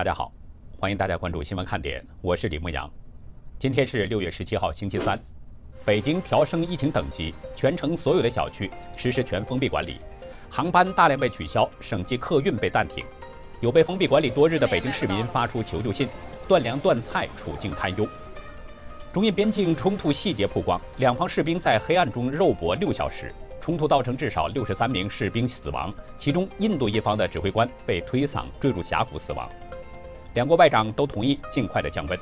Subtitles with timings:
[0.00, 0.32] 大家好，
[0.78, 2.90] 欢迎大家关注新闻看点，我是李牧阳。
[3.58, 5.20] 今天是六月十七号，星期三。
[5.84, 9.98] 北京调升疫情等级，全城所有的小区实施全封闭管理，
[10.48, 13.04] 航班大量被取消，省际客运被暂停。
[13.60, 16.08] 有被封闭管理多日的北京市民发出求救信，
[16.48, 18.08] 断粮断菜，处境堪忧。
[19.12, 29.46] 中印边境冲突细节曝光，两方士兵在黑暗中肉搏六小时，冲突造成至少六十三名士兵死亡，其中印度一方的指挥官被推搡坠入峡谷死亡。
[30.34, 32.18] 两国外长都同意尽快的降温，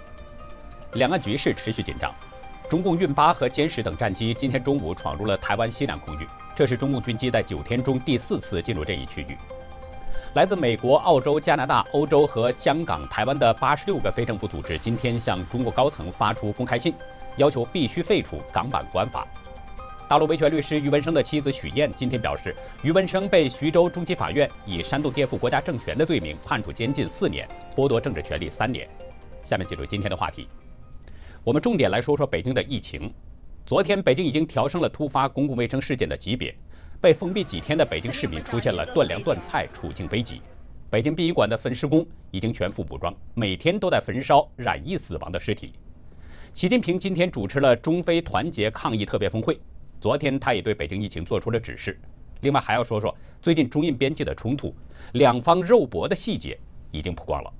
[0.94, 2.12] 两岸局势持续紧张。
[2.68, 9.36] 中共运八和歼十等战机今天中午闯入了台湾西南空域，这是中共军机在九天中第四次进入这一区域。
[10.34, 16.94] 来自美国、澳洲、加拿大、欧洲和香港、台湾的八十六个非政府组织今天向中国高层发出公开信，
[17.36, 19.26] 要求必须废除《港版国安法》。
[20.08, 28.88] 大陆维权律师于文生的妻子许燕今天表示，于文生被徐州中级法院以煽动颠覆国家政权的罪名判处监禁四年，剥夺政治权利三年。
[29.42, 30.48] 下面进入今天的话题，
[31.44, 33.12] 我们重点来说说北京的疫情。
[33.66, 36.54] 昨天，北京已经调升了突发公共卫生事件的级别。
[37.02, 40.40] 被封闭几天的北京市民出现了断粮断菜，处境危急。
[40.88, 45.74] 北京殡仪馆的焚尸工已经全副武装，每天都在焚烧染疫死亡的尸体。
[46.54, 49.60] 习近平今天主持了中非团结抗疫特别峰会，
[50.00, 52.00] 昨天他也对北京疫情做出了指示。
[52.40, 54.74] 另外还要说说最近中印边境的冲突，
[55.12, 56.58] 两方肉搏的细节
[56.90, 57.52] 已经曝光了。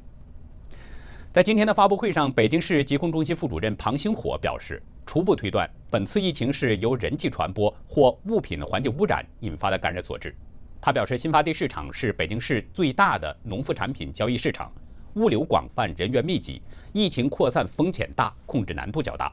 [1.33, 4.83] 在今天的发布会上，北京市疾控中心副主任庞星火表示。
[5.07, 10.37] 初步推断，本次疫情是由人际传播或物品环境污染引发的感染所致。
[10.83, 14.71] 他表示，新发地市场是北京市最大的农副产品交易市场，
[15.15, 16.61] 物流广泛，人员密集，
[16.93, 19.33] 疫情扩散风险大，控制难度较大，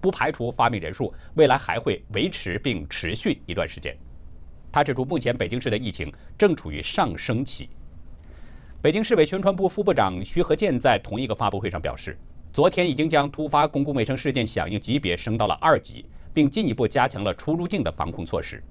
[0.00, 3.96] 不排除发病人数未来还会维持并持续一段时间。
[4.72, 7.68] 他指出，目前北京市的疫情正处于上升期。
[8.82, 12.18] 北京市委宣传部副部长徐和建在同一个发布会上表示。
[12.52, 18.62] 昨天已经将突发公共卫生事件响应级别升到了二级，并进一步加强了出入境的防控措施。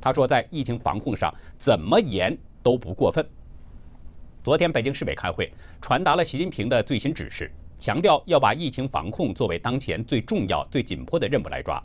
[0.00, 3.22] 他说，在疫情防控上怎么严都不过分。
[4.42, 7.52] 昨天北京市委开会，传达了习近平的最新指示，
[7.86, 11.80] 强调要把疫情防控作为当前最重要、最紧迫的任务来抓。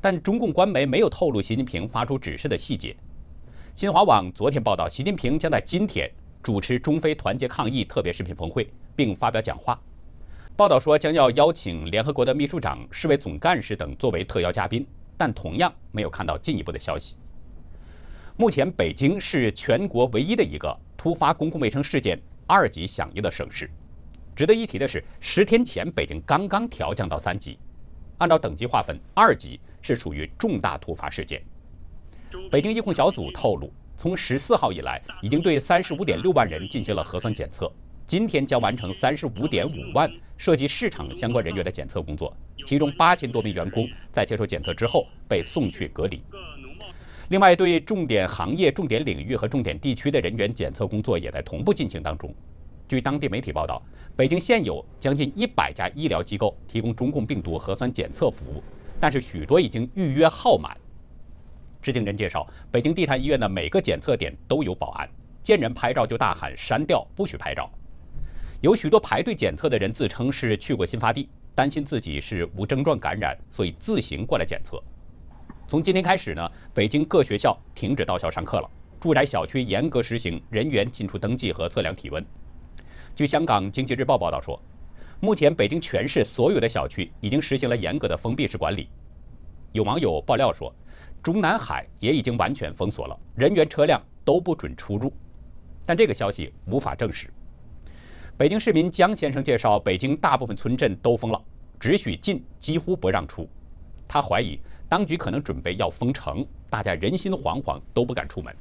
[0.00, 2.92] 但中共官媒没有透露习近平发出指示的细节。
[3.72, 6.10] 新华网昨天报道，习近平将在今天
[6.42, 9.80] 主持中非团结抗疫特别视频峰会，并发表讲话。
[10.56, 14.84] 报道说将要邀请联合国的秘书长、世卫总干事等作为特邀嘉宾，
[15.16, 17.14] 但同样没有看到进一步的消息。
[18.36, 23.70] 目前，北京是全国唯一的一个突发公共卫生事件二级响应的省市。
[24.38, 27.58] 值得一提的是，十天前北京刚刚调降到三级，
[28.18, 31.42] 按照等级划分，二级是属于重大突发事件。
[32.48, 37.68] 北京疫控小组透露，从十四号以来，已经对三十五点六万人进行了核酸检测。
[38.06, 42.32] 今天将完成三十五点五万涉及市场相关人员的检测工作，
[42.64, 46.22] 其中八千多名员工在接受检测之后被送去隔离。
[47.30, 52.32] 另外，对重点行业、重点领域和重点地区的人员检测工作也在同步进行当中。
[52.88, 53.82] 据当地媒体报道，
[54.16, 58.62] 北京现有将近一百家医疗机构提供中共病毒核酸检测服务，
[58.98, 60.74] 但是许多已经预约号满。
[61.82, 65.06] 知情人介绍，北京地坛医院的每个检测点都有保安，
[65.42, 67.70] 见人拍照就大喊删掉，不许拍照。
[68.62, 74.82] 有许多排队检测的人自称是去过新发地，担心自己是无症状感染，所以自行过来检测。
[75.68, 82.24] 从今天开始呢，北京各学校停止到校上课了，住宅小区严格实行人员进出登记和测量体温。
[83.18, 84.62] 据香港经济日报报道说，
[85.18, 88.88] 目前北京全市所有的小区已经实行了严格的封闭式管理。
[89.72, 90.72] 有网友爆料说，
[91.20, 95.12] 中南海也已经完全封锁了，人员车辆都不准出入，
[95.84, 97.28] 但这个消息无法证实。
[98.36, 101.44] 北京市民江先生介绍，北京大部分村镇都封了，
[101.80, 103.48] 只许进，几乎不让出。
[104.06, 104.56] 他怀疑
[104.88, 108.54] 当局可能准备要封城，大家人心惶惶，都不敢出门。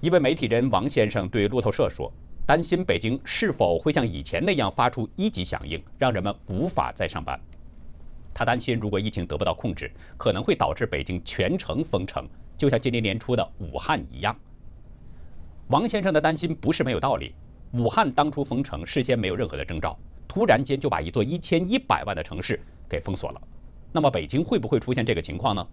[0.00, 2.10] 一位媒体人王先生对路透社说，
[2.52, 7.40] 担心北京是否会像以前那样发出一级响应，让人们无法再上班。
[8.34, 12.28] 他担心，如果疫情得不到控制，可能会导致北京全城封城，
[12.58, 14.36] 就像今年年初的武汉一样。
[15.68, 17.34] 王先生的担心不是没有道理。
[17.72, 23.40] 武汉当初封城，事先没有任何的征兆，突然间就把一座一千一百万的城市给封锁了。
[23.92, 25.66] 那么北京会不会出现这个情况呢？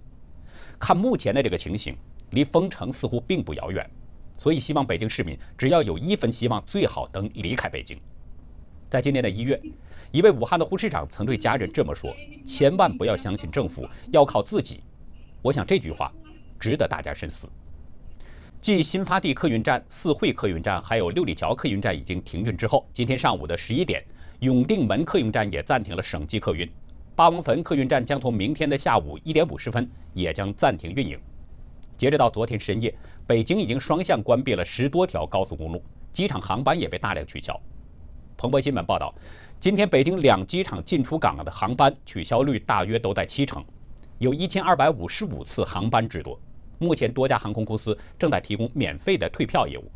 [0.79, 1.93] 看目前的这个情形，
[2.29, 3.85] 离封城似乎并不遥远。
[4.39, 7.99] 所以希望北京市民只要有一分希望，最好能离开北京。
[8.89, 9.61] 在今年的一月，
[10.11, 12.15] 一位武汉的护士长曾对家人这么说
[12.47, 14.81] ：“千万不要相信政府，要靠自己。”
[15.43, 16.11] 我想这句话
[16.57, 17.47] 值得大家深思。
[18.61, 24.03] 继新发地客运站、四惠客运站还有六里桥客运站已经停运之后，今天上午的十一点，
[24.39, 26.69] 永定门客运站也暂停了省际客运，
[27.13, 31.19] 八王坟客运站将从明天的下午一点五十分也将暂停运营。
[31.99, 32.95] 截止到昨天深夜，
[33.27, 37.59] 北京已经双向关闭了十多条高速公路，机场航班也被大量取消。
[38.37, 39.13] 彭博新闻报道，
[39.59, 43.61] 今天北京两机场进出港的航班取消率大约都在七成，
[44.17, 46.39] 有一千二百五十五次航班之多。
[46.77, 49.91] 目前，多家航空公司正在提供免费的退票业务。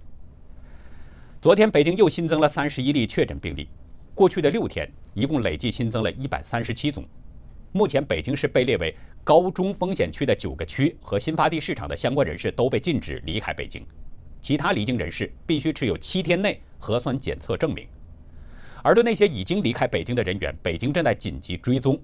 [1.42, 3.70] 昨天，北京又新增了三十一例确诊病例。
[4.14, 7.02] 过去的六天，一共累计新增了一百三十七宗。
[7.72, 13.86] 目前，北京市被列为高中风险区的九个区和新发地市场的相关人士都被禁止离开北京，
[14.42, 17.88] 其他离京人士必须持有七天内核酸检测证明。
[18.81, 22.00] 而对那些已经离开北京的人员，北京正在紧急追踪。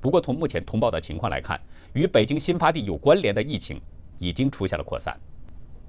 [0.00, 1.60] 不过，从目前通报的情况来看，
[1.94, 3.80] 与北京新发地有关联的疫情。
[4.18, 5.18] 已经出现了扩散。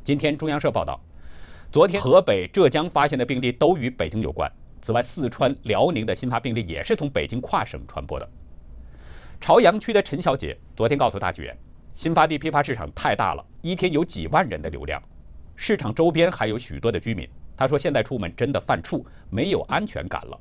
[0.04, 1.00] 今天中央社报道，
[1.72, 4.52] 昨天河北、浙江发现的病例都与北京有关。
[4.81, 8.28] 此外，四川、辽宁的新发病例也是从北京跨省传播的。
[9.44, 11.54] 朝阳区的陈小姐昨天告诉大剧院，
[11.94, 15.04] 新发地批发市场太大了，一天有几万人的流量，
[15.54, 17.28] 市场周边还有许多的居民。
[17.57, 20.40] 她说现在出门真的犯怵，没有安全感了。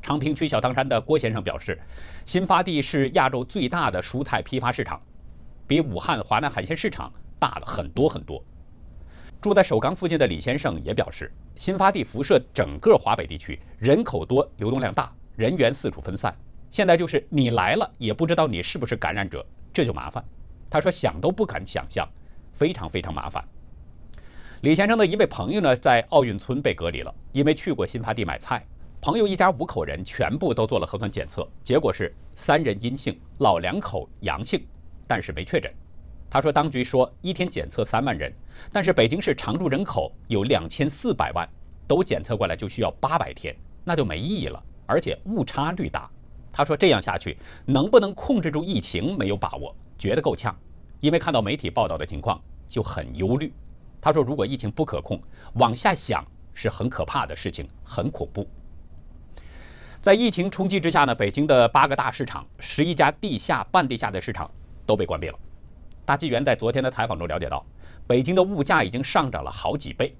[0.00, 1.78] 昌平区小汤山的郭先生表示，
[2.24, 4.98] 新发地是亚洲最大的蔬菜批发市场。
[5.66, 8.42] 比武汉华南海鲜市场大了很多很多。
[9.42, 16.34] 住在首钢附近的李先生也表示，新发地辐射整个华北地区，人口多，流动量大，人员四处分散。
[16.70, 20.24] 现在就是你来了也不知道你是不是感染者，这就麻烦。
[20.70, 22.08] 他说想都不敢想象，
[22.52, 23.44] 非常非常麻烦。
[24.60, 28.64] 李先生的一位朋友呢，在奥运村被隔离了，因为去过新发地买菜。
[29.00, 34.64] 朋友一家五口人全部都做了核酸检测，结果是三人阴性，老两口阳性。
[35.08, 35.72] 但是没确诊。
[36.30, 38.32] 他说，当局说一天检测三万人，
[38.70, 41.48] 但是北京市常住人口有两千四百万，
[41.88, 46.08] 都检测过来就需要八百天，那就没意义了，而且误差率大。
[46.52, 50.56] 他说这样下去能不能控制住疫情没有把握，觉得够呛，
[51.00, 53.52] 因为看到媒体报道的情况就很忧虑。
[54.00, 55.20] 他说，如果疫情不可控，
[55.54, 56.24] 往下想
[56.54, 58.48] 是很可怕的事情，很恐怖。
[60.00, 64.50] 在疫情冲击之下呢，北京的八个大市场，十一家地下、半地下的市场。
[64.86, 65.38] 都被关闭了。
[66.04, 67.64] 大纪元在昨天的采访中了解到，
[68.08, 70.12] 北京的物价已经上涨了好几倍。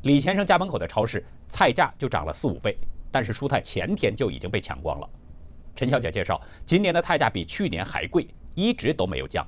[0.00, 2.74] 李先生家门口的超市菜价就涨了四五倍，
[3.10, 5.06] 但是蔬菜前天就已经被抢光了。
[5.76, 9.46] 陈小姐介绍，今年的菜价比去年还贵，一直都没有降。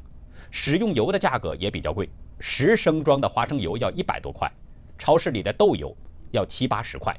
[0.51, 2.09] 食用油的价格也比较贵，
[2.41, 4.51] 十升装的花生油要一百多块，
[4.99, 5.97] 超市里的豆油
[6.33, 7.17] 要七八十块。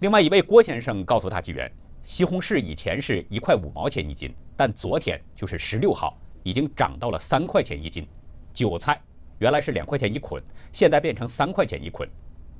[0.00, 1.70] 另外一位郭先生告诉大纪元。
[2.02, 8.06] 西红柿以前是一块五毛钱一斤，但昨天就是十六号，已经涨到了三块钱一斤。
[8.54, 9.02] 韭菜
[9.40, 10.40] 原来是两块钱一捆，
[10.70, 12.08] 现在变成三块钱一捆。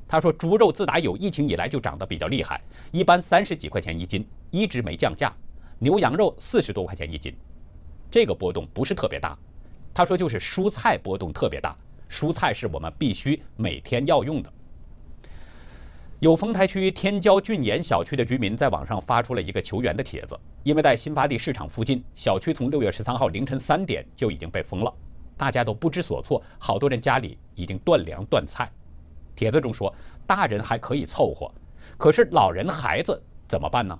[0.08, 2.60] 他说，猪肉自打有疫情以来就涨得比较厉害，
[2.92, 5.32] 一般三十几块钱一斤，一直没降价。
[5.78, 7.34] 牛羊肉四十多块钱一斤，
[8.10, 9.36] 这个波动不是特别大。
[9.92, 11.76] 他说，就是蔬菜波动特别大，
[12.08, 14.52] 蔬菜是我们必须每天要用的。
[16.20, 24.94] 有丰台区天骄俊岩小区的居民在网上发出了一个求援的帖子，因为在新发地市场附近，小区从六月十三号凌晨三点就已经被封了，
[25.36, 28.70] 大家都不知所措，好多人家里已经断粮断菜。
[29.36, 29.94] 帖子中说，
[30.26, 31.48] 大人还可以凑合，
[31.96, 33.96] 可是老人孩子怎么办呢？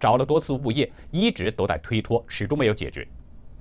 [0.00, 3.06] 找了多次物业，一直都在推脱，始终没有解决。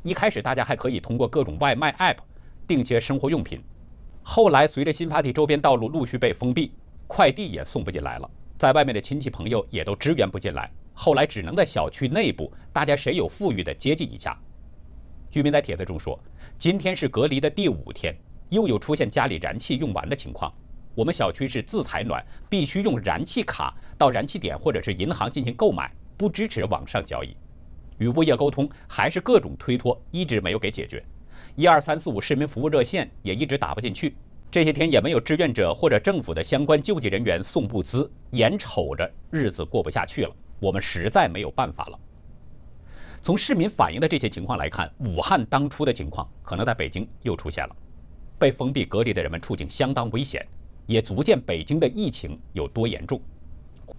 [0.03, 2.17] 一开始大家还可以通过各种外卖 app
[2.65, 3.61] 订些生活用品，
[4.23, 6.71] 后来随着新发地周边道路陆续被封闭。
[7.07, 14.37] 快递也送不进来了，在外面的亲戚朋友也都支援不进来，后来只能在小区内部，大家谁有富裕的接济一下。
[15.31, 16.19] 居民在帖子中说
[16.59, 18.13] ：“今天是隔离的第五天，
[18.49, 20.53] 又有出现家里燃气用完的情况。
[20.97, 27.37] 我们小区是自采暖，必须用燃气卡到燃气点或者是银行进行购买，不支持网上交易。
[27.99, 31.05] 与物业沟通还是各种推脱，一直没有给解决。
[31.55, 34.15] 一二三四五市民服务热线也一直打不进去。”
[34.49, 41.99] 这些天也没有志愿者或者政府的相关救济人员送物资，眼瞅着日子过不下去了，我们实在没有办法了。
[43.21, 47.75] 从市民反映的这些情况来看，武汉当初的情况可能在北京又出现了，
[48.39, 50.43] 被封闭隔离的人们处境相当危险，
[50.87, 53.21] 也足见北京的疫情有多严重。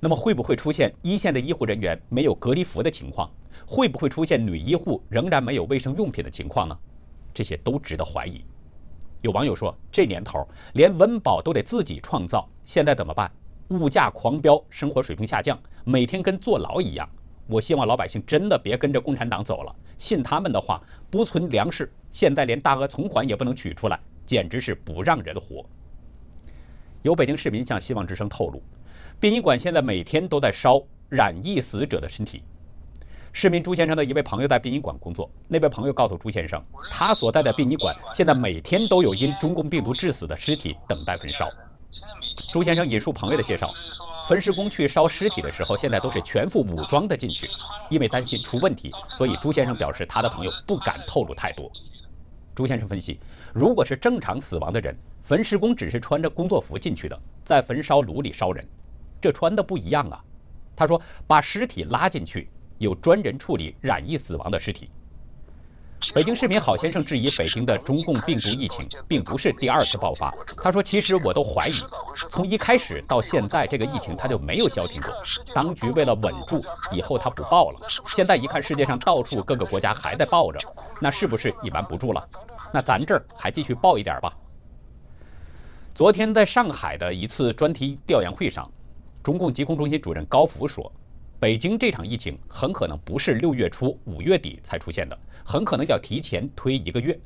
[0.01, 3.31] 那么会不会出现一线的医护人员没有隔离服的情况？
[3.67, 6.79] 会不会出现女医护仍然没有卫生用品的情况呢？
[7.33, 8.45] 这些都值得怀疑。
[9.21, 13.31] 有网友说：“这年头连温饱都得自己创造，现在怎么办？
[13.69, 17.09] 物价狂飙，生活水平下降，每天跟坐牢一样。
[17.49, 20.81] 我希望老百姓真的别跟着共产党走了，信他们的话，
[21.11, 25.65] 不存粮食，现在连大额存款也不能取出来，简直是不让人活。
[27.03, 28.63] 有北京市民向希望之声透露，
[29.21, 32.43] 殡仪馆现在每天都在烧染疫死者的身体。
[33.33, 41.49] 市民朱先生的一位朋友在殡仪馆工作，那位朋友告诉朱先生，他所在的殡仪馆现在每天都有因中共病毒致死的尸体等待焚烧。
[42.53, 43.73] 朱先生引述朋友的介绍，
[44.27, 47.49] 焚尸工去烧尸体的时候，现在都是全副武装的进去，
[47.91, 51.71] 因为担心出问题，所以朱先生表示他的朋友不敢透露太多。
[52.59, 53.21] 朱先生分析，
[53.55, 58.67] 如果是正常死亡的人，焚尸工只是穿着工作服进去的，在焚烧炉里烧人，
[59.21, 60.21] 这穿的不一样啊。
[60.75, 62.51] 他说，把尸体拉进去。
[62.79, 64.91] 有专人处理染疫死亡的尸体。
[66.15, 70.33] 北京市民郝先生质疑北京的中共病毒疫情并不是第二次爆发。
[70.63, 71.75] 他说：“其实我都怀疑，
[72.31, 75.13] 从一开始到现在，这个疫情它就没有消停过。
[75.53, 77.81] 当局为了稳住，以后他不报了。
[78.15, 80.59] 现在一看世界上到处各个国家还在报着，
[81.01, 82.27] 那是不是也瞒不住了？
[82.73, 84.33] 那咱这儿还继续报一点吧。”
[85.95, 88.71] 昨天在上海的一次专题调研会上，
[89.23, 90.91] 中共疾控中心主任高福说。
[91.41, 97.17] 北京这场疫情很可能不是六月初、五月底才出现的，很可能要提前推一个月。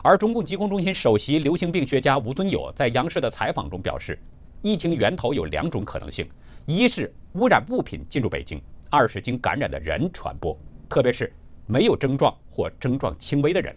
[0.00, 4.16] 而中共疾控中心首席流行病学家吴尊友在央视的采访中表示，
[4.62, 6.24] 疫情源头有两种可能性：
[6.66, 10.56] 一是污染物品进入北京；二是经感染的人传播，
[10.88, 11.32] 特别是
[11.66, 13.74] 没有症状或症状轻微的人。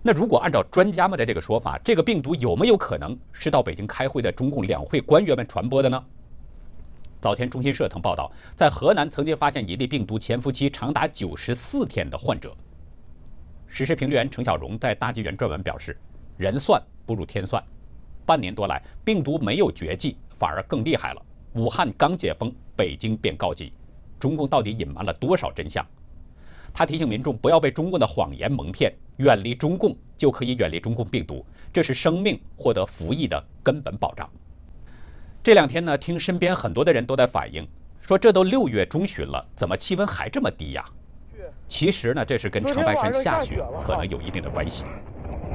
[0.00, 6.02] 那如果按照专家们的这个说法，这个病毒有没有可能是到北京开会的中共两会官员们传播的呢？
[7.20, 12.54] 早前中新社曾报道，在河南曾经发现一例病毒潜伏期长达九十四天的患者。
[13.66, 15.98] 时事评论员程小荣在大纪元撰文表示
[16.38, 17.62] ：“人算不如天算，
[18.24, 21.22] 半年多来，病毒没有绝迹，反而更厉害了。
[21.54, 23.72] 武汉刚解封，北京便告急，
[24.20, 25.84] 中共到底隐瞒了多少真相？”
[26.72, 34.30] 他提醒民众不要被中共的谎言蒙骗，远离中共就可以远离中共病毒，这是生命获得服役的根本保障。
[35.46, 37.64] 这两天呢，听身边很多的人都在反映，
[38.00, 40.84] 说这都六月中旬了，怎么气温还这么低呀？
[41.68, 44.84] 其实呢，这是跟长白山下雪可能有一定的关系。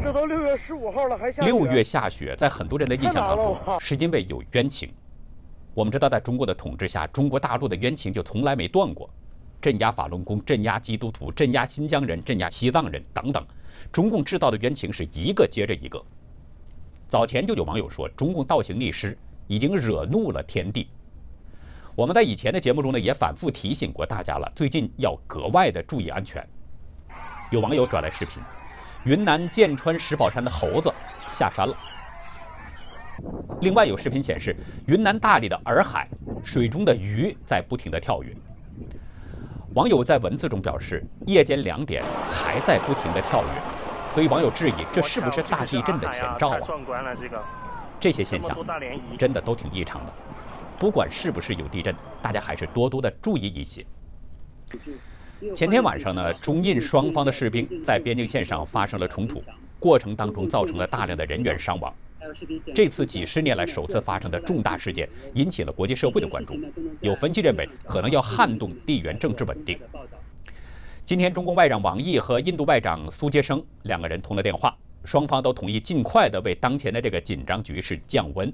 [0.01, 1.51] 这都六月十五号了，还下雪。
[1.51, 4.89] 六月下雪，在很多人的印象当中，是因为有冤情。
[5.73, 9.09] 我们知道，在中国的统治下，中国大陆的冤情就从来没断过，
[9.61, 13.45] 镇压法轮功、镇压基督徒、镇压新疆人、镇压西藏人等等，
[13.91, 16.01] 中共制造的冤情是一个接着一个。
[17.09, 19.17] 早前就有网友说，中共倒行逆施。
[19.51, 20.87] 已经惹怒了天地。
[21.93, 26.41] 我们在以前的节目中呢，也反复提醒过大家了，最近要格外的注意安全。
[27.51, 28.41] 有网友转来视频，
[29.03, 30.89] 云南剑川石宝山的猴子
[31.27, 31.75] 下山了。
[33.59, 34.55] 另外有视频显示，
[34.87, 36.07] 云南大理的洱海
[36.45, 38.33] 水中的鱼在不停的跳跃。
[39.73, 46.59] 网友在文字中表示，夜间两点还在不停的跳跃，所以网友质疑这是不是大地震的前兆啊？
[48.01, 48.57] 这些现象
[49.17, 50.13] 真的都挺异常的，
[50.79, 53.85] 不管是不是有地震，大家还是多多的注意一些。
[55.53, 59.43] 前天晚上呢，中印双方的士兵在边境线上发生了冲突，
[59.79, 61.93] 过程当中造成了大量的人员伤亡。
[62.73, 66.59] 这次几十年来首次发生的重大事件，引起了国际社会的关注。
[67.01, 69.77] 有分析认为，可能要撼动地缘政治稳定。
[71.05, 74.75] 今天，中国外长王毅和印度外长苏杰生两个人通了电话。
[75.03, 78.51] 双方都同意尽快的为当前的这个紧张局势降温。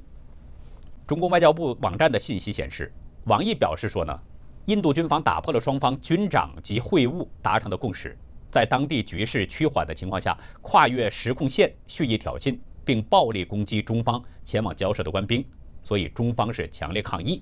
[1.05, 2.91] 中国外交部网站的信息显示，
[3.25, 4.19] 王毅表示说呢，
[4.65, 8.17] 印度军方打破了双方军长级会晤达成的共识，
[8.51, 15.45] 在当地局势趋缓的情况下，跨越实控线蓄意挑衅，并暴力攻击中方前往交涉的官兵，
[15.83, 17.41] 所以中方是强烈抗议。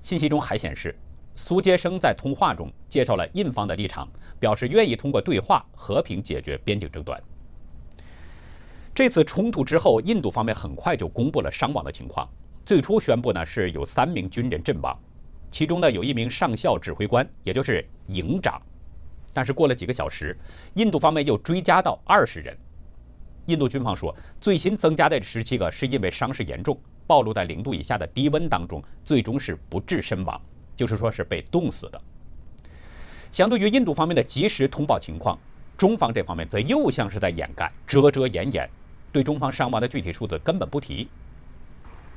[0.00, 0.98] 信息中还显示，
[1.34, 4.08] 苏杰生在通话中介绍了印方的立场，
[4.38, 7.22] 表示愿意通过对话和平解决边境争端。
[8.94, 12.28] 这次冲突之后，印度方面很快就公布了伤亡的情况。
[12.64, 14.98] 最初宣布呢是有三名军人阵亡，
[15.50, 18.60] 其中呢有一名上校指挥官，也就是营长。
[19.32, 20.36] 但是过了几个小时，
[20.74, 22.56] 印度方面又追加到二十人。
[23.46, 30.38] 印度军方说，最新增加的十七个是因为伤势严重，暴露在零度以下的低温当中，最终是不治身亡，
[30.76, 32.00] 就是说是被冻死的。
[33.32, 35.38] 相对于印度方面的及时通报情况，
[35.76, 38.68] 中方这方面则又像是在掩盖，遮遮掩掩。
[39.12, 41.08] 对中方伤亡的具体数字根本不提。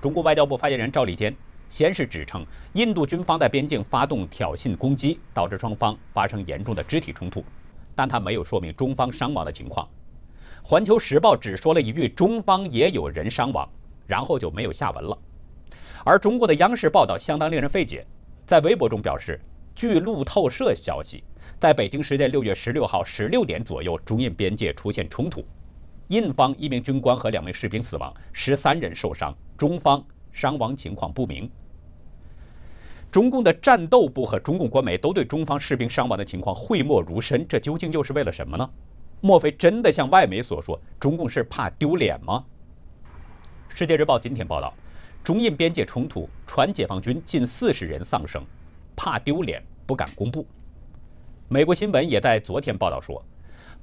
[0.01, 1.35] 中国外交部发言人赵立坚
[1.69, 7.43] 先是指称印度军方在边境发动挑衅攻击，导致双方发生严重的肢体冲突，
[7.95, 9.87] 但他没有说明中方伤亡的情况。
[10.61, 13.67] 环球时报只说了一句中方也有人伤亡，
[14.05, 15.17] 然后就没有下文了。
[16.05, 18.05] 而中国的央视报道相当令人费解，
[18.45, 19.39] 在微博中表示，
[19.73, 21.23] 据路透社消息，
[21.59, 25.43] 在北京时间六月十六号十六点左右，中印边界出现冲突。
[26.07, 31.49] 印方一名军官和两名士兵死亡，十三人受伤，中方伤亡情况不明。
[33.11, 38.69] 中共的战斗部和中共官媒都对中方士兵伤亡的情况讳莫如深，这究竟又是为了什么呢？
[39.21, 42.43] 莫非真的像外媒所说，中共是怕丢脸吗？
[43.69, 44.73] 世界日报今天报道，
[45.23, 48.43] 中印边界冲突，传解放军近四十人丧生，
[48.95, 50.45] 怕丢脸不敢公布。
[51.47, 53.23] 美国新闻也在昨天报道说，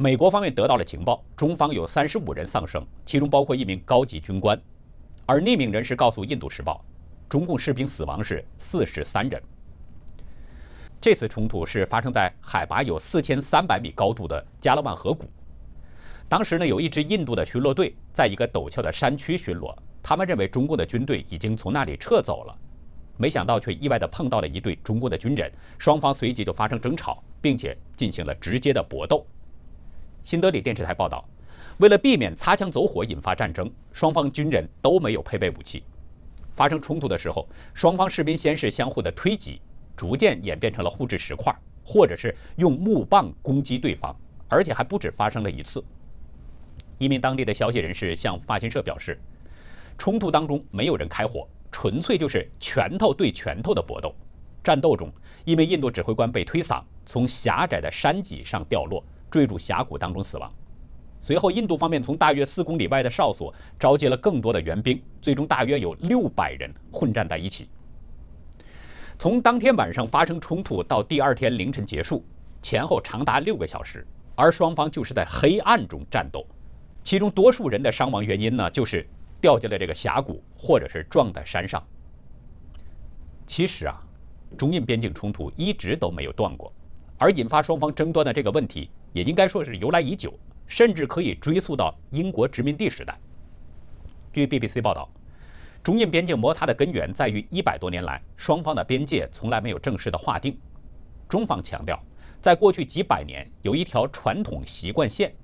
[0.02, 4.58] 美国方面得到了情报，中方有三十五人丧生，其中包括一名高级军官，
[5.26, 6.82] 而匿名人士告诉《印度时报》。
[7.30, 9.42] 中共士兵死亡是四十三人。
[11.02, 15.28] 这次冲突是发生在海拔有四千三百米高度的加勒万河谷。
[16.30, 22.56] 当时呢，有一支印度的巡逻队在一个陡峭的山区巡逻，他们认为中共的军队已经从那里撤走了，
[23.18, 29.26] 没想到却意外地碰到了一队中共的军人，双方随即就发生争吵，并且进行了直接的搏斗。
[30.22, 31.24] 新德里电视台报道，
[31.78, 35.82] 为了避免擦枪走火引发战争，双方军人都没有配备武器。
[36.52, 39.60] 发生冲突的时候，双方士兵先是相互的推挤，
[39.96, 44.14] 逐渐演变成了互掷石块，或者是用木棒攻击对方，
[44.46, 45.82] 而且还不止发生了一次。
[46.98, 49.18] 一名当地的消息人士向法新社表示，
[49.96, 54.14] 冲突当中没有人开火，纯粹就是拳头对拳头的搏斗。
[54.62, 55.10] 战斗中，
[55.46, 60.52] 一名印度指挥官被推搡，从狭窄的山脊上掉落，坠入峡谷当中死亡。
[61.18, 67.68] 随后，印度方面从大约四公里外的哨所召集了更多的援兵，最终大约有六百人混战在一起。
[69.18, 72.24] 从当天晚上发生冲突到第二天凌晨结束，
[72.62, 76.46] 前后长达六个小时，而双方就是在黑暗中战斗。
[77.04, 79.06] 其中多数人的伤亡原因呢，就是
[79.38, 81.82] 掉进了这个峡谷，或者是撞在山上。
[83.46, 84.02] 其实啊，
[84.56, 86.72] 中印边境冲突一直都没有断过，
[87.18, 90.32] 而引发双方争端的这个问题，也应该说是由来已久。
[90.72, 93.18] 甚至可以追溯到英国殖民地时代。
[94.32, 95.10] 据 BBC 报道，
[95.82, 100.56] 中印边境摩擦的根源在于一百多年来双方的边界从来没有正式的划定。
[101.28, 102.00] 中方强调，
[102.40, 105.34] 在过去几百年有一条传统习惯线。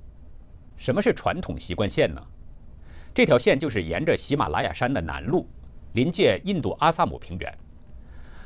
[0.77, 2.23] 什么是传统习惯线呢？
[3.13, 5.45] 这条线就是沿着喜马拉雅山的南麓，
[5.95, 7.53] 临界印度阿萨姆平原。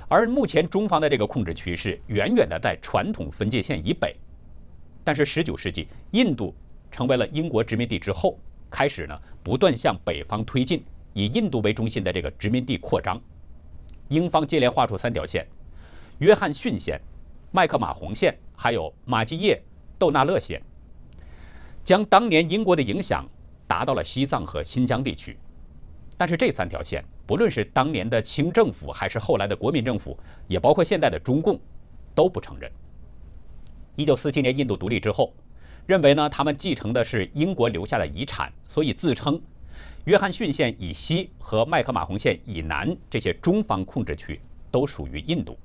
[0.08, 4.16] 而目前中方的这个控制区是远远的在传统分界线以北。
[5.10, 6.54] 但是十九世纪，印度。
[6.88, 8.38] 成为了英国殖民地之后，
[8.70, 13.20] 开始呢不断向北方推进，以印度为中心的这个殖民地扩张。
[14.06, 15.44] 英方接连画出三条线：
[16.18, 17.00] 约翰逊线、
[17.50, 19.60] 麦克马洪线，还有马基耶
[19.98, 20.62] 窦纳勒线，
[21.82, 23.28] 将当年英国的影响
[23.66, 25.36] 达到了西藏和新疆地区。
[26.16, 31.58] 但是这三条线，不论是当年的清政府，还是后来的国民政府，也包括现在的中共，
[32.14, 32.70] 都不承认。
[34.06, 35.32] 1947年印度独立之后。
[35.86, 39.40] 认为呢，他们继承的是英国留下的遗产，所以自称
[40.04, 45.58] 约翰逊线以西和麦克马洪线以南这些中方控制区都属于印度。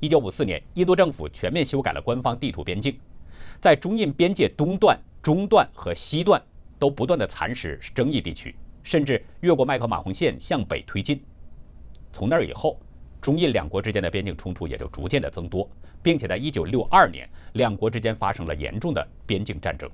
[0.00, 2.98] 一九五四年，印度政府全面修改了官方地图边境，
[3.58, 6.42] 在中印边界东段、中段和西段
[6.78, 11.22] 都不断的蚕食争议地区，甚至越过麦克马洪线向北推进。
[12.12, 12.78] 从那以后，
[13.22, 15.66] 中印两国之间的边境冲突也就逐渐的增多。
[16.02, 19.88] 并且在1962年，两国之间发生了严重的边境战争。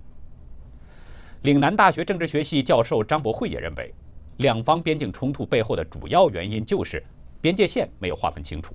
[1.42, 3.92] 岭南大学政治学系教授张博慧也认为，
[4.38, 7.04] 两方边境冲突背后的主要原因就是
[7.42, 8.74] 边界线没有划分清楚。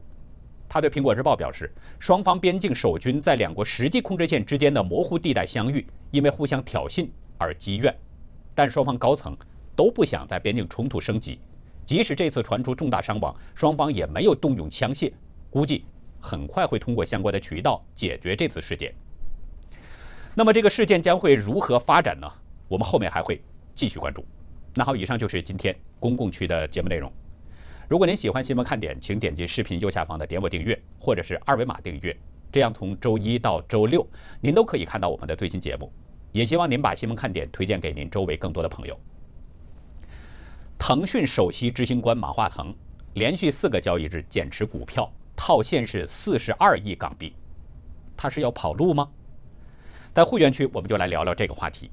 [0.70, 7.08] 他对《苹果日报》表示，双方边境守军在两国实际控制线之间的模糊地带相遇，因为互相挑衅
[7.40, 7.92] 而积怨，
[8.54, 9.36] 但双方高层
[9.76, 11.40] 都不想在边境冲突升级，
[11.86, 15.12] 即使这次传出重大伤亡，双方也没有动用枪械，
[15.50, 15.86] 估计。
[16.26, 18.96] 很快会通过相关的渠道解决这次事件。
[20.34, 22.26] 那么这个事件将会如何发展呢？
[22.70, 23.42] 我们后面还会
[23.76, 24.26] 继续关注。
[24.74, 27.12] 那好，以上就是今天公共区的节目内容。
[27.90, 32.18] 如果您喜欢新闻看点，请点击视频右下方的点我订阅，或者是二维码订阅，
[32.54, 34.08] 这样从周一到周六
[34.40, 35.92] 您都可以看到我们的最新节目。
[36.32, 38.98] 也希望您把新闻看点推荐给您周围更多的朋友。
[40.86, 42.76] 腾讯首席执行官马化腾
[43.14, 45.10] 连续四个交易日减持股票。
[45.34, 47.34] 套现是四十二亿港币，
[48.18, 49.08] 他是要跑路吗？
[50.14, 51.90] 在会员区，我们就来聊聊这个话题。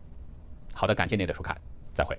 [0.74, 1.57] 好的，感谢您的收看，
[1.94, 2.18] 再会。